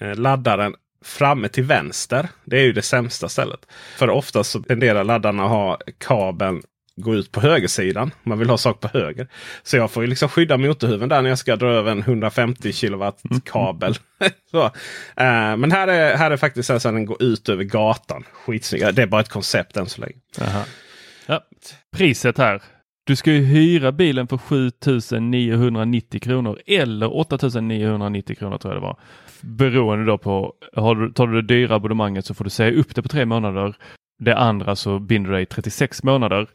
[0.00, 0.74] eh, laddaren
[1.08, 2.28] framme till vänster.
[2.44, 3.66] Det är ju det sämsta stället.
[3.96, 6.62] För oftast så tenderar laddarna att ha kabeln
[6.98, 8.10] gå ut på högersidan.
[8.22, 9.28] Man vill ha sak på höger.
[9.62, 12.72] Så jag får ju liksom skydda motorhuven där när jag ska dra över en 150
[12.72, 13.94] kilowatt kabel.
[14.50, 18.24] så, eh, men här är, här är faktiskt så att den går ut över gatan.
[18.32, 18.94] Skitsnygg.
[18.94, 20.16] Det är bara ett koncept än så länge.
[20.40, 20.64] Aha.
[21.26, 21.40] Ja.
[21.96, 22.62] Priset här.
[23.04, 28.98] Du ska ju hyra bilen för 7990 kronor eller 8990 kronor tror jag det var.
[29.42, 32.94] Beroende då på, har du, tar du det dyra abonnemanget så får du säga upp
[32.94, 33.76] det på tre månader.
[34.18, 36.48] Det andra så binder du dig 36 månader.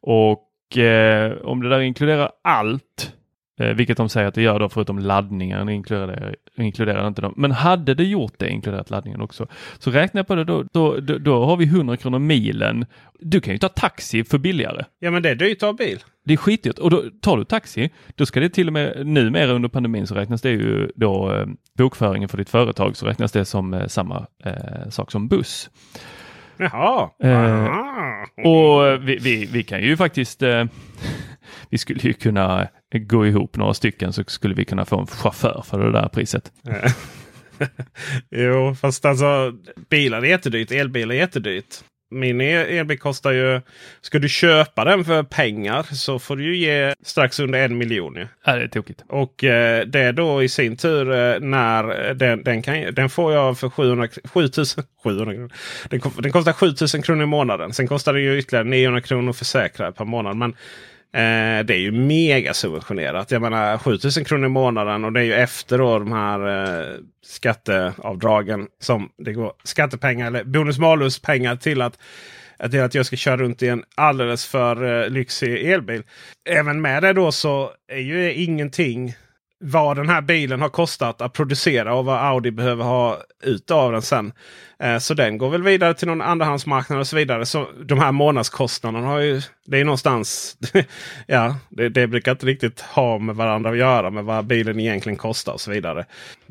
[0.00, 3.14] Och eh, om det där inkluderar allt,
[3.60, 7.34] eh, vilket de säger att det gör då förutom laddningen, inkluderar, inkluderar inte dem.
[7.36, 9.46] Men hade det gjort det, inkluderat laddningen också,
[9.78, 12.86] så räknar jag på det då, då, då, då har vi 100 kronor milen.
[13.20, 14.84] Du kan ju ta taxi för billigare.
[14.98, 15.98] Ja men det är dyrt att ha bil.
[16.24, 19.52] Det är skitdyrt och då tar du taxi, då ska det till och med numera
[19.52, 21.46] under pandemin så räknas det ju då eh,
[21.78, 25.70] bokföringen för ditt företag så räknas det som eh, samma eh, sak som buss.
[26.56, 27.10] Jaha.
[28.44, 30.42] Och vi, vi, vi kan ju faktiskt,
[31.70, 35.64] vi skulle ju kunna gå ihop några stycken så skulle vi kunna få en chaufför
[35.66, 36.52] för det där priset.
[38.30, 39.52] jo, fast alltså
[39.88, 40.70] bilar är jättedyrt.
[40.72, 41.74] Elbilar är jättedyrt.
[42.12, 43.60] Min el- elbil kostar ju...
[44.00, 48.16] Ska du köpa den för pengar så får du ju ge strax under en miljon.
[48.16, 48.26] ju.
[48.44, 49.04] Ja, det är tokigt.
[49.08, 53.58] Och eh, det då i sin tur eh, när den, den, kan, den får jag
[53.58, 55.50] för 700, 7000 700 kronor.
[55.88, 57.72] Den, den kostar 7000 kronor i månaden.
[57.72, 60.36] Sen kostar det ju ytterligare 900 kronor för säkra per månad.
[60.36, 60.56] Men
[61.12, 63.30] eh, det är ju mega subventionerat.
[63.30, 66.96] Jag menar 7000 kronor i månaden och det är ju efter då de här eh,
[67.24, 68.66] skatteavdragen.
[68.80, 71.98] som det går Skattepengar eller bonus malus pengar till att
[72.70, 76.02] till att jag ska köra runt i en alldeles för eh, lyxig elbil.
[76.44, 79.14] Även med det då så är ju ingenting
[79.62, 83.92] vad den här bilen har kostat att producera och vad Audi behöver ha ut av
[83.92, 84.32] den sen.
[84.78, 87.46] Eh, så den går väl vidare till någon andrahandsmarknad och så vidare.
[87.46, 90.56] Så de här månadskostnaderna har ju, det är någonstans,
[91.26, 95.16] ja, det, det brukar inte riktigt ha med varandra att göra med vad bilen egentligen
[95.16, 96.06] kostar och så vidare.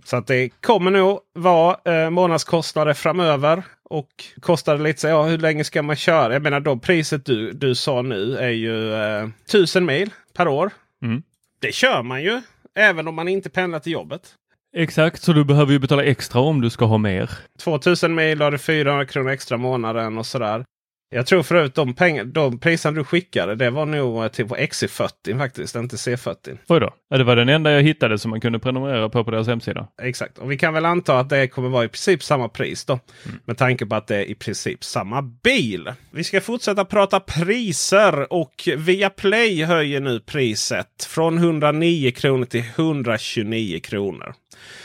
[0.05, 3.63] Så att det kommer nog vara eh, månadskostnader framöver.
[3.89, 6.33] Och kostar det lite så, ja, hur länge ska man köra?
[6.33, 10.71] Jag menar då priset du, du sa nu är ju eh, 1000 mil per år.
[11.03, 11.23] Mm.
[11.59, 12.41] Det kör man ju.
[12.79, 14.35] Även om man inte pendlar till jobbet.
[14.77, 17.29] Exakt, så du behöver ju betala extra om du ska ha mer.
[17.63, 20.65] 2000 mil du 400 kronor extra månaden och sådär.
[21.11, 24.55] Jag tror förut de, pengar, de priserna du skickade det var nog eh, till på
[24.55, 26.57] XC40 faktiskt, inte C40.
[26.67, 26.93] Oj då.
[27.09, 29.87] Ja, det var den enda jag hittade som man kunde prenumerera på på deras hemsida.
[30.01, 32.99] Exakt, och vi kan väl anta att det kommer vara i princip samma pris då.
[33.45, 35.93] Med tanke på att det är i princip samma bil.
[36.11, 43.79] Vi ska fortsätta prata priser och Viaplay höjer nu priset från 109 kronor till 129
[43.79, 44.33] kronor.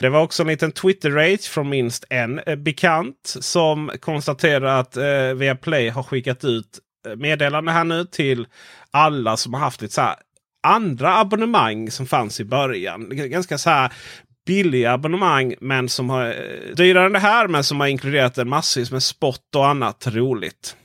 [0.00, 5.34] Det var också en liten Twitter-rage från minst en eh, bekant som konstaterar att eh,
[5.34, 8.46] Viaplay har skickat ut eh, meddelande här nu till
[8.90, 10.16] alla som har haft ett så här
[10.66, 13.08] andra abonnemang som fanns i början.
[13.10, 13.92] Ganska så här
[14.46, 18.48] billiga abonnemang men som har eh, dyrare än det här men som har inkluderat en
[18.48, 20.76] massvis med spott och annat roligt.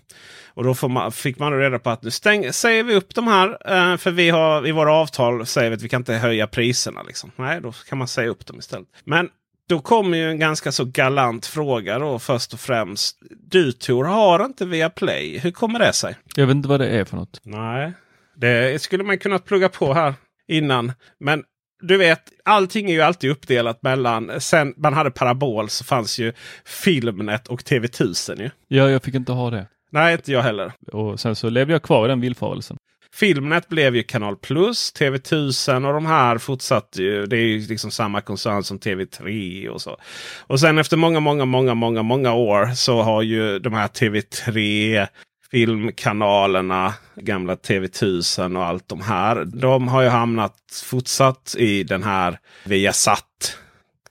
[0.60, 3.50] Och då man, fick man reda på att nu stäng, säger vi upp de här.
[3.50, 7.04] Eh, för vi har i våra avtal säger vi att vi kan inte höja priserna.
[7.04, 7.32] Liksom.
[7.36, 8.88] Nej, då kan man säga upp dem istället.
[9.04, 9.30] Men
[9.70, 13.18] då kommer ju en ganska så galant fråga då först och främst.
[13.52, 15.38] Du Tor har inte via Play.
[15.38, 16.16] Hur kommer det sig?
[16.36, 17.42] Jag vet inte vad det är för något.
[17.44, 17.94] Nej,
[18.36, 20.14] det skulle man kunna plugga på här
[20.48, 20.92] innan.
[21.20, 21.44] Men
[21.82, 24.42] du vet, allting är ju alltid uppdelat mellan...
[24.42, 26.34] Sen man hade parabol så fanns ju
[26.66, 28.50] Filmnet och TV1000 ju.
[28.68, 29.68] Ja, jag fick inte ha det.
[29.90, 30.74] Nej, inte jag heller.
[30.92, 32.78] Och sen så levde jag kvar i den villfarelsen.
[33.14, 37.26] Filmnet blev ju Kanal Plus, TV1000 och de här fortsatte ju.
[37.26, 39.98] Det är ju liksom samma koncern som TV3 och så.
[40.40, 45.08] Och sen efter många, många, många, många, många år så har ju de här TV3
[45.52, 49.46] filmkanalerna, gamla TV1000 och allt de här.
[49.46, 53.58] De har ju hamnat fortsatt i den här Viasat.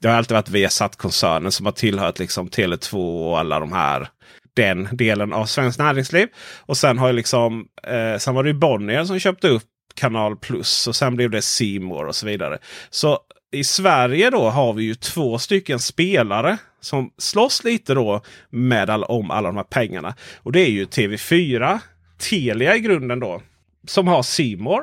[0.01, 4.09] Det har alltid varit Viasat-koncernen som har tillhört liksom Tele2 och alla de här.
[4.53, 6.27] Den delen av svenskt näringsliv.
[6.59, 10.35] Och sen har ju liksom, eh, sen var det ju Bonnier som köpte upp Kanal
[10.37, 12.57] Plus och sen blev det Simor och så vidare.
[12.89, 13.19] Så
[13.51, 19.03] i Sverige då har vi ju två stycken spelare som slåss lite då med all,
[19.03, 20.15] om alla de här pengarna.
[20.37, 21.79] Och det är ju TV4,
[22.17, 23.41] Telia i grunden då,
[23.87, 24.81] som har Simor.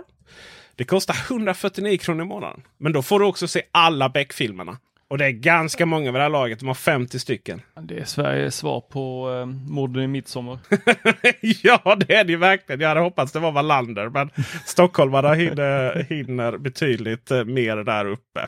[0.76, 2.62] Det kostar 149 kronor i månaden.
[2.78, 4.78] Men då får du också se alla Beck-filmerna.
[5.08, 6.58] Och det är ganska många vid det här laget.
[6.58, 7.62] De har 50 stycken.
[7.80, 10.58] Det är Sveriges svar på eh, morden i midsommar.
[11.62, 12.80] ja, det är det ju verkligen.
[12.80, 14.08] Jag hade hoppats det var Wallander.
[14.08, 14.30] Men
[14.64, 18.46] stockholmarna hinner, hinner betydligt eh, mer där uppe.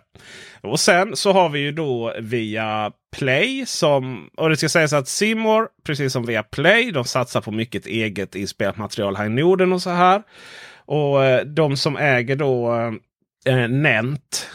[0.61, 5.09] Och sen så har vi ju då via Play som, och det ska sägas att
[5.09, 9.73] Simor precis som via Play, de satsar på mycket eget inspelat material här i Norden
[9.73, 10.23] och så här.
[10.77, 12.75] Och eh, de som äger då
[13.47, 14.49] eh, Nent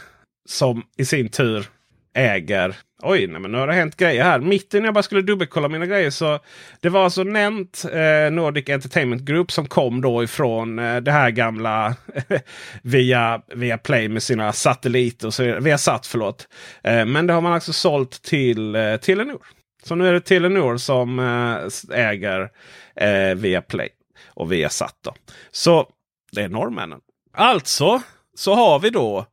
[0.48, 1.66] som i sin tur
[2.14, 2.76] äger.
[3.02, 4.38] Oj, nej, men nu har det hänt grejer här.
[4.38, 6.38] Mitt när jag bara skulle dubbelkolla mina grejer så
[6.80, 11.30] det var alltså Nent eh, Nordic Entertainment Group som kom då ifrån eh, det här
[11.30, 11.94] gamla
[12.82, 16.48] via, via Play med sina satelliter och så via Sat förlåt.
[16.82, 19.42] Eh, men det har man alltså sålt till eh, Telenor.
[19.82, 22.50] Så nu är det Telenor som eh, äger
[22.96, 23.88] eh, via Play
[24.26, 24.98] och via Sat.
[25.04, 25.14] Då.
[25.50, 25.88] Så
[26.32, 27.00] det är norrmännen.
[27.36, 28.02] Alltså
[28.34, 29.26] så har vi då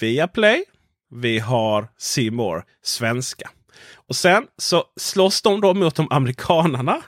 [0.00, 0.64] via Play
[1.12, 3.50] vi har Seymour svenska.
[4.08, 7.02] Och sen så slåss de då mot de amerikanarna.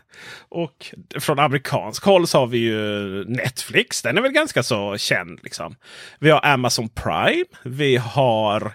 [0.49, 4.03] Och från amerikansk håll så har vi ju Netflix.
[4.03, 5.41] Den är väl ganska så känd.
[5.43, 5.77] liksom.
[6.19, 7.45] Vi har Amazon Prime.
[7.63, 8.73] Vi har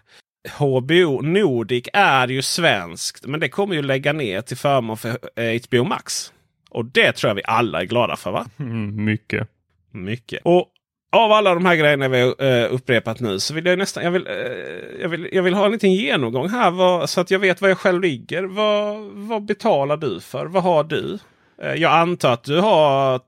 [0.59, 3.25] HBO Nordic är ju svenskt.
[3.25, 6.33] Men det kommer ju lägga ner till förmån för HBO Max.
[6.69, 8.45] Och det tror jag vi alla är glada för va?
[8.59, 9.47] Mm, mycket.
[9.91, 10.41] Mycket.
[10.43, 10.65] Och
[11.11, 14.11] av alla de här grejerna vi har uh, upprepat nu så vill jag nästan jag
[14.11, 17.39] vill, uh, jag vill, jag vill ha en liten genomgång här vad, så att jag
[17.39, 18.43] vet var jag själv ligger.
[18.43, 20.45] Vad, vad betalar du för?
[20.45, 21.19] Vad har du?
[21.63, 23.21] Uh, jag antar att du har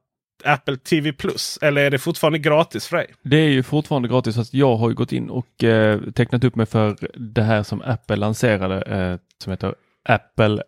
[0.43, 3.07] Apple TV Plus eller är det fortfarande gratis för dig?
[3.21, 6.65] Det är ju fortfarande gratis fast jag har gått in och eh, tecknat upp mig
[6.65, 10.63] för det här som Apple lanserade eh, som heter Apple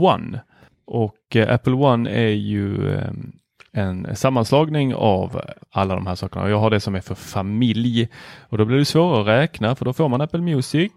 [0.00, 0.40] One.
[0.86, 3.32] Och eh, Apple One är ju ehm,
[3.76, 6.48] en sammanslagning av alla de här sakerna.
[6.48, 8.08] Jag har det som är för familj
[8.48, 10.92] och då blir det svårare att räkna för då får man Apple Music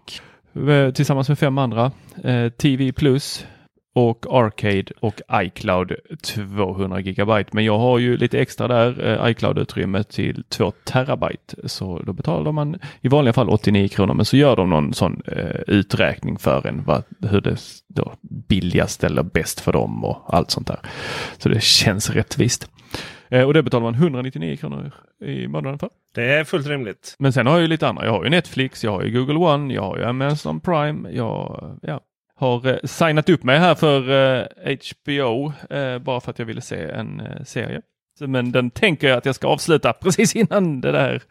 [0.54, 1.92] eh, tillsammans med fem andra.
[2.24, 3.46] Eh, TV Plus
[3.92, 7.50] och Arcade och iCloud 200 gigabyte.
[7.52, 11.68] Men jag har ju lite extra där, eh, iCloud-utrymme till 2 terabyte.
[11.68, 14.14] Så då betalar man i vanliga fall 89 kronor.
[14.14, 17.56] Men så gör de någon sån eh, uträkning för en vad, hur det
[17.88, 18.12] då
[18.48, 20.78] billigast eller bäst för dem och allt sånt där.
[21.38, 22.70] Så det känns rättvist.
[23.28, 24.92] Eh, och det betalar man 199 kronor
[25.24, 25.90] i månaden för.
[26.14, 27.16] Det är fullt rimligt.
[27.18, 28.04] Men sen har jag ju lite andra.
[28.04, 31.78] Jag har ju Netflix, jag har ju Google One, jag har ju Amazon Prime, jag,
[31.82, 32.00] ja,
[32.40, 36.60] har eh, signat upp mig här för eh, HBO eh, bara för att jag ville
[36.60, 37.80] se en serie.
[38.20, 41.22] Men den tänker jag att jag ska avsluta precis innan det där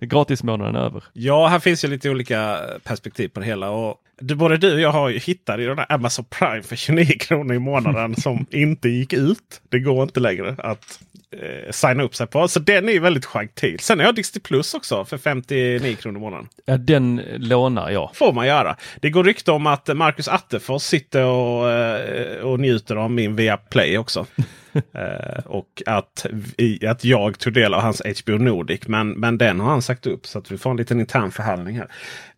[0.00, 1.04] gratismånaden är över.
[1.12, 3.70] Ja, här finns ju lite olika perspektiv på det hela.
[3.70, 7.18] Och både du och jag har ju hittat i den där Amazon Prime för 29
[7.20, 9.60] kronor i månaden som inte gick ut.
[9.68, 11.00] Det går inte längre att
[11.30, 12.48] eh, signa upp sig på.
[12.48, 13.78] Så den är väldigt gentil.
[13.80, 16.48] Sen har jag Disney Plus också för 59 kronor i månaden.
[16.64, 18.10] Ja, den lånar jag.
[18.14, 18.76] Får man göra.
[19.00, 23.56] Det går rykte om att Marcus Attefors sitter och, eh, och njuter av min via
[23.56, 24.26] Play också.
[24.72, 26.26] eh, och att,
[26.56, 28.80] i, att jag tog del av hans HBO Nordic.
[28.86, 31.76] Men, men den har han sagt upp så att vi får en liten intern förhandling
[31.76, 31.88] här.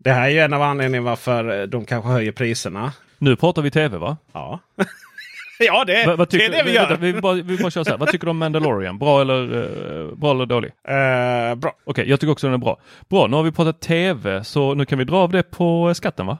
[0.04, 2.92] Det här är en av anledningarna varför de kanske höjer priserna.
[3.18, 4.16] Nu pratar vi tv va?
[4.32, 4.60] Ja.
[5.58, 6.88] ja, det, va, va det är det vi gör.
[6.88, 7.98] Vänta, vi, bara, vi bara kör så här.
[7.98, 8.98] Vad tycker du om Mandalorian?
[8.98, 10.68] Bra eller, uh, bra eller dålig?
[10.68, 11.70] Uh, bra.
[11.70, 12.80] Okej, okay, jag tycker också den är bra.
[13.08, 16.26] Bra, nu har vi pratat tv så nu kan vi dra av det på skatten
[16.26, 16.38] va?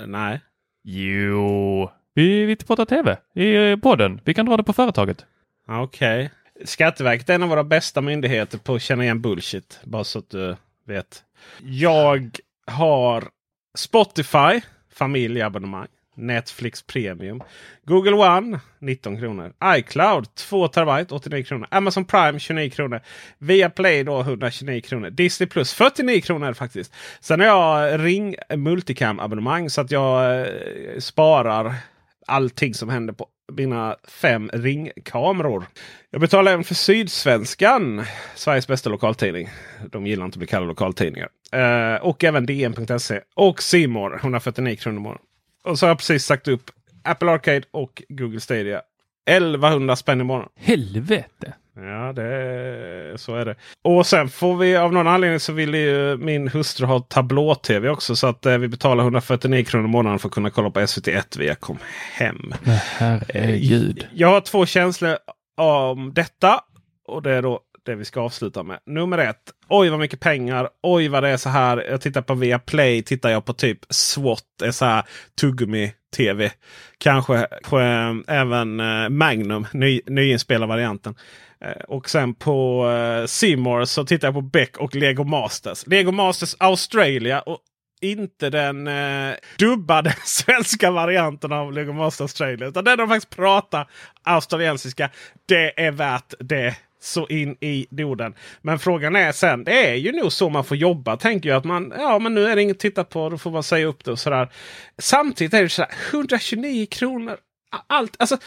[0.00, 0.40] Uh, nej.
[0.84, 4.20] Jo, vi, vi pratar tv i podden.
[4.24, 5.26] Vi kan dra det på företaget.
[5.68, 6.24] Okej.
[6.24, 6.66] Okay.
[6.66, 9.80] Skatteverket är en av våra bästa myndigheter på att känna igen bullshit.
[9.84, 11.22] Bara så att du vet.
[11.60, 13.28] Jag har
[13.78, 14.60] Spotify
[14.92, 15.88] familjeabonnemang.
[16.16, 17.42] Netflix Premium.
[17.86, 19.52] Google One 19 kronor.
[19.78, 21.68] iCloud 2 terabyte 89 kronor.
[21.70, 23.00] Amazon Prime 29 kronor.
[23.38, 25.10] Viaplay då 129 kronor.
[25.10, 26.94] Disney Plus 49 kronor faktiskt.
[27.20, 31.74] Sen har jag Ring Multicam abonnemang så att jag eh, sparar
[32.26, 33.26] allting som händer på
[33.56, 35.64] mina fem ringkameror.
[36.10, 39.48] Jag betalar även för Sydsvenskan, Sveriges bästa lokaltidning.
[39.90, 41.28] De gillar inte att bli kallade lokaltidningar.
[41.52, 45.22] Eh, och även DN.se och Simor 149 kronor i månaden.
[45.64, 46.70] Och så har jag precis sagt upp
[47.04, 48.82] Apple Arcade och Google Stadia.
[49.26, 50.50] 1100 spänn i månaden.
[50.56, 51.54] Helvete!
[51.76, 53.54] Ja, det, så är det.
[53.82, 58.16] Och sen får vi av någon anledning så vill ju min hustru ha tablå-tv också.
[58.16, 61.38] Så att eh, vi betalar 149 kronor i månaden för att kunna kolla på SVT1
[61.38, 61.78] via kom
[62.12, 62.52] hem.
[62.62, 64.08] Men herregud.
[64.14, 65.16] Jag har två känslor
[65.56, 66.60] om detta.
[67.08, 68.78] Och det är då det vi ska avsluta med.
[68.86, 69.42] Nummer ett.
[69.68, 70.68] Oj vad mycket pengar.
[70.82, 71.84] Oj vad det är så här.
[71.90, 73.02] Jag tittar på Viaplay.
[73.02, 74.44] Tittar jag på typ SWAT.
[74.64, 75.04] är så här
[75.40, 76.50] tuggummi tv.
[76.98, 79.66] Kanske, kanske äh, även äh, Magnum.
[79.72, 81.14] Ny, nyinspelad varianten.
[81.64, 85.86] Eh, och sen på uh, Seymour så tittar jag på Beck och Lego Masters.
[85.86, 87.58] Lego Masters Australia och
[88.00, 92.68] inte den eh, dubbade svenska varianten av Lego Masters Australia.
[92.68, 93.90] Utan den de faktiskt pratar
[94.22, 95.10] australiensiska.
[95.46, 98.34] Det är värt det så in i Norden.
[98.62, 101.16] Men frågan är sen, det är ju nog så man får jobba.
[101.16, 103.50] Tänker jag att man, ja men nu är det inget att titta på, då får
[103.50, 104.52] man säga upp det och sådär.
[104.98, 107.36] Samtidigt är det sådär 129 kronor.
[107.86, 108.38] Allt, alltså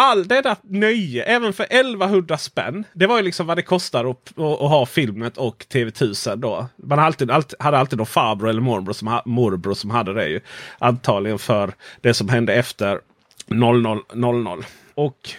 [0.00, 2.84] all det där nöje, även för 1100 spänn.
[2.92, 6.68] Det var ju liksom vad det kostar att, att, att ha filmet och TV1000 då.
[6.76, 10.28] Man hade alltid, alltid, hade alltid någon farbror eller morbror som, morbror som hade det.
[10.28, 10.40] ju.
[10.78, 13.00] Antagligen för det som hände efter
[13.48, 14.64] 0000.
[14.94, 15.30] Och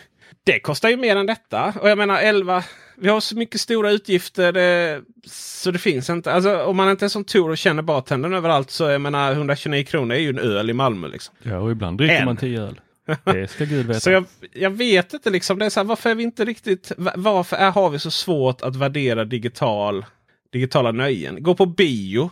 [0.43, 1.73] det kostar ju mer än detta.
[1.81, 2.63] Och jag menar 11.
[2.97, 4.51] Vi har så mycket stora utgifter.
[4.51, 6.33] Det, så det finns inte.
[6.33, 9.83] Alltså, om man inte är som Tor och känner bartendern överallt så jag menar 129
[9.83, 11.07] kronor är ju en öl i Malmö.
[11.07, 11.35] Liksom.
[11.43, 12.25] Ja och ibland dricker en.
[12.25, 12.79] man 10 öl.
[13.23, 13.99] Det ska Gud veta.
[13.99, 15.59] så jag, jag, vet inte liksom.
[15.59, 16.91] Det är så här, varför är vi inte riktigt.
[16.97, 20.05] Varför är, har vi så svårt att värdera digital,
[20.51, 21.43] digitala nöjen?
[21.43, 22.31] Gå på bio.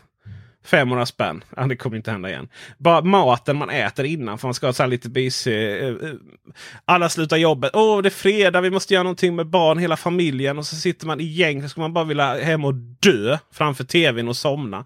[0.65, 1.43] 500 spänn.
[1.55, 2.49] Ja, det kommer inte hända igen.
[2.77, 4.37] Bara maten man äter innan.
[4.37, 5.51] För man ska ha så lite busy.
[5.51, 5.95] Eh, eh,
[6.85, 7.71] alla slutar jobbet.
[7.73, 8.61] Åh, oh, det är fredag.
[8.61, 10.57] Vi måste göra någonting med barn, hela familjen.
[10.57, 11.61] Och så sitter man i gäng.
[11.61, 14.85] Så ska man bara vilja hem och dö framför tvn och somna.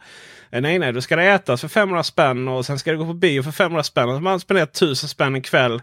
[0.54, 3.06] Eh, nej, nej, då ska det ätas för 500 spänn och sen ska det gå
[3.06, 4.10] på bio för 500 spänn.
[4.10, 5.82] Och man spenderar 1000 spänn en kväll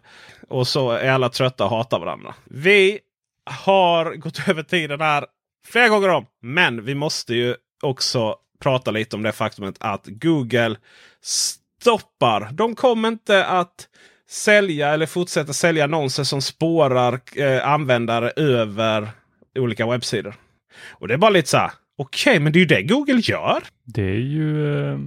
[0.48, 2.34] och så är alla trötta och hatar varandra.
[2.44, 2.98] Vi
[3.44, 5.26] har gått över tiden här
[5.66, 6.26] flera gånger om.
[6.42, 10.76] Men vi måste ju också prata lite om det faktumet att Google
[11.24, 12.48] stoppar.
[12.52, 13.88] De kommer inte att
[14.30, 19.10] sälja eller fortsätta sälja annonser som spårar eh, användare över
[19.58, 20.34] olika webbsidor.
[20.88, 21.70] Och det är bara lite så här.
[22.00, 23.62] Okej, okay, men det är ju det Google gör.
[23.84, 24.98] Det är ju eh,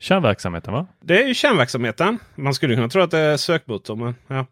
[0.00, 0.86] kärnverksamheten va?
[1.04, 2.18] Det är ju kärnverksamheten.
[2.34, 3.96] Man skulle kunna tro att det är sökmotor.
[3.96, 4.46] Men, ja.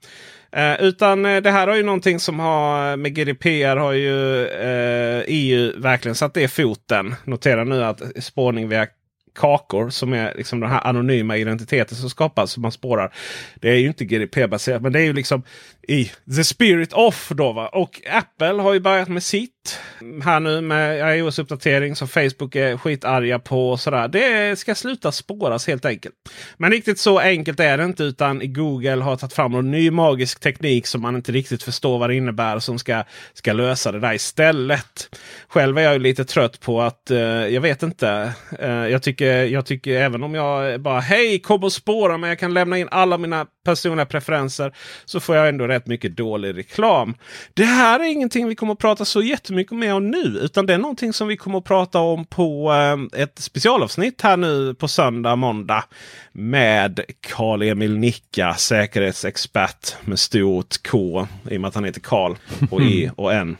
[0.61, 5.25] Eh, utan eh, det här har ju någonting som har med GDPR har ju eh,
[5.27, 7.15] EU verkligen satt det foten.
[7.25, 8.87] Notera nu att spårning via
[9.35, 13.15] kakor som är liksom den här anonyma identiteten som skapas som man spårar.
[13.55, 15.43] Det är ju inte GDPR-baserat men det är ju liksom
[15.89, 17.29] i the spirit of.
[17.29, 17.69] Då, va?
[17.69, 19.79] Och Apple har ju börjat med sitt
[20.25, 23.71] här nu med iOS-uppdatering som Facebook är skitarga på.
[23.71, 24.09] Och sådär.
[24.09, 26.15] Det ska sluta spåras helt enkelt.
[26.57, 30.41] Men riktigt så enkelt är det inte utan Google har tagit fram en ny magisk
[30.41, 33.05] teknik som man inte riktigt förstår vad det innebär som ska,
[33.35, 35.17] ska lösa det där istället.
[35.49, 37.19] Själv är jag lite trött på att uh,
[37.49, 38.33] jag vet inte.
[38.63, 42.39] Uh, jag, tycker, jag tycker även om jag bara hej kom och spåra Men Jag
[42.39, 44.75] kan lämna in alla mina personliga preferenser.
[45.05, 47.15] Så får jag ändå rätt mycket dålig reklam.
[47.55, 50.39] Det här är ingenting vi kommer att prata så jättemycket mer om nu.
[50.43, 54.37] Utan det är någonting som vi kommer att prata om på eh, ett specialavsnitt här
[54.37, 55.85] nu på söndag, måndag.
[56.33, 61.27] Med Karl-Emil Nicka, säkerhetsexpert med stort K.
[61.51, 62.35] I och med att han heter Karl
[62.71, 63.57] och E och N.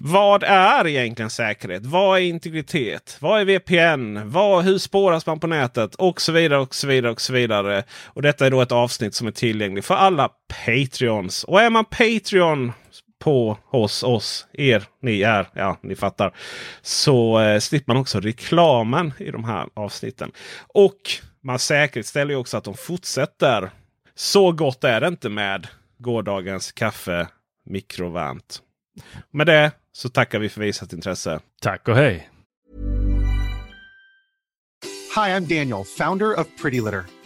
[0.00, 1.86] Vad är egentligen säkerhet?
[1.86, 3.16] Vad är integritet?
[3.20, 4.30] Vad är VPN?
[4.30, 5.94] Vad, hur spåras man på nätet?
[5.94, 7.82] Och så vidare och så vidare och så vidare.
[8.06, 10.30] Och detta är då ett avsnitt som är tillgängligt för alla
[10.66, 11.44] Patreons.
[11.44, 12.72] Och är man Patreon
[13.18, 16.34] på hos oss, er, ni är, ja ni fattar.
[16.82, 20.32] Så eh, slipper man också reklamen i de här avsnitten.
[20.68, 21.00] Och
[21.42, 23.70] man säkerställer också att de fortsätter.
[24.14, 25.66] Så gott är det inte med
[25.98, 27.28] gårdagens kaffe
[27.64, 28.62] mikrovärmt.
[29.30, 31.40] Med det så tackar vi för visat intresse.
[31.62, 32.30] Tack och hej!
[35.16, 37.19] Hi, I'm Daniel, founder of Pretty Litter.